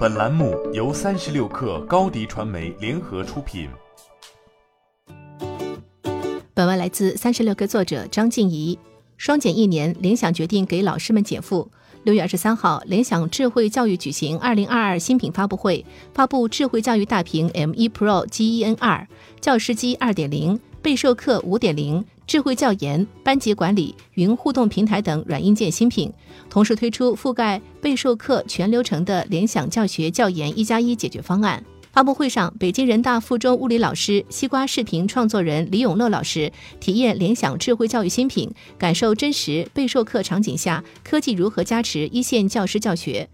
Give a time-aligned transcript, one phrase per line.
[0.00, 3.68] 本栏目由三十六氪高低传媒联合出品。
[6.54, 8.78] 本文来自三十六氪作者张静怡。
[9.18, 11.70] 双减一年，联想决定给老师们减负。
[12.04, 15.84] 六月二十三号，联想智慧教育举行二零二二新品发布会，
[16.14, 19.06] 发布智慧教育大屏 M1 Pro Gen 二、
[19.38, 26.12] 教师机二点零、备授课五点零、智慧教研、班级管理、云互动平台等软硬件新品，
[26.48, 31.60] 同时推出覆盖备授课全流程的联想教学教研一加一解决方案。
[31.90, 43.28] 发布会上，北京人大附中物理老师、西瓜视频创作人李永乐老师体验联想智慧教育新品，感受真实备授课场景下科技如何加持一线教师教学。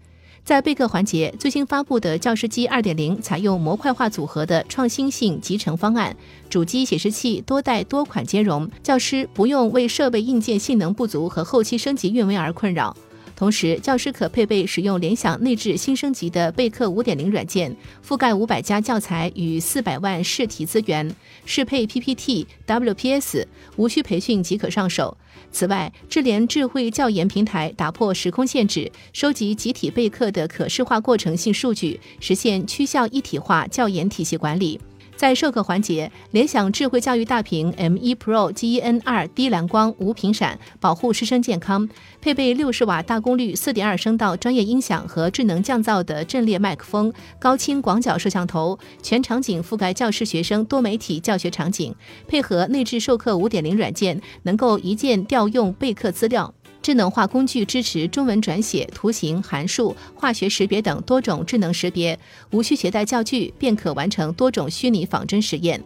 [0.47, 6.15] 在备课环节，最新发布的教师机二点零采用模块化组合的创新性集成方案，
[6.49, 12.95] 主机显示器多带多款兼容，教师不用为设备硬件性能不足和后期升级运维而困扰。
[13.37, 25.15] 同时，教师可配备使用联想内置新升级的备课五点零软件，覆盖五百家教材与四百万试题资源，适配 PPT、WPS，无需培训即可上手。
[25.51, 34.81] 此外，智联智慧教研平台打破时空限制，收集集体备课的可视化过程性数据，实现区校一体化教研体系管理。
[35.17, 41.89] 在授课环节，联想智慧教育大屏 M1 Pro Gen2 低蓝光无频闪，保护师生健康。
[42.21, 51.95] 配备六十瓦大功率四点二声道专业音响和智能降噪的阵列麦克风，高清广角摄像头，全场景覆盖教师、学生多媒体教学场景。
[52.27, 56.53] 配合内置授课五点零软件，能够一键调用备课资料。
[56.87, 62.17] 智能化工具支持中文转写、图形、函数、化学识别等多种智能识别，
[62.51, 65.83] 无需携带教具便可完成多种虚拟仿真实验。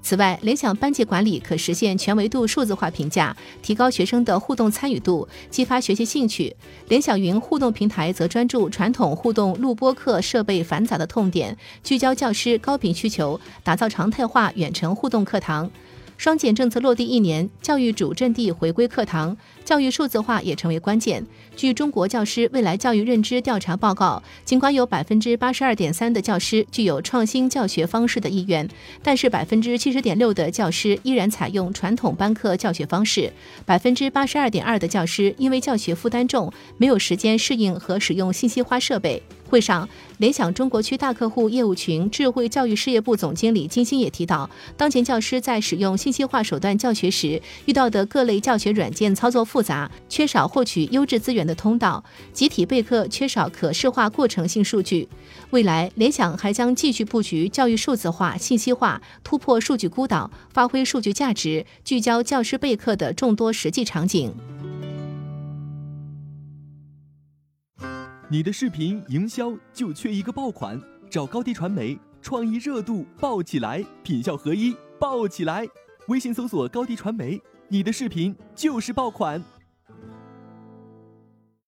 [0.00, 6.54] 此外，联想班级管理可实现全维度数字化评价，提高学生的互动参与度，激发学习兴趣。
[6.86, 15.68] 联想云互动平台则专注传统互动录播课设备繁杂的痛点，聚焦教师高频需求，打造常态化远程互动课堂。
[16.16, 21.24] 双减政策落地一年，教育主阵地回归课堂，教育数字化也成为关键。
[21.56, 28.68] 据中国教师未来教育认知调查报告，尽管有百分之八十二点三的教师具有创新教学方式的意愿，
[29.02, 33.32] 但是百分之七十点六的教师依然采用传统班课教学方式。
[33.64, 39.22] 百分之八十二点二的教师因为教学负担重，没有时间适应和使用信息化设备。
[39.46, 39.88] 会上，
[40.18, 55.08] 联想中国区大客户业务群智慧教育事业部总经理金星也提到，当前教师在使用信息化手段教学时，遇到的各类教学软件操作复杂，缺少获取优质资源的通道，集体备课缺少可视化过程性数据。
[55.50, 64.34] 未来，联想还将继续布局教育数字化、信息化，突破数据孤岛，发挥数据价值，聚焦教师备课的众多实际场景。
[68.28, 75.64] 你的视频营销就缺一个爆款，找高低传媒，创意热度爆起来，品效合一爆起来。
[76.08, 77.40] 微信搜索高低传媒，
[77.74, 79.42] 你的视频就是爆款。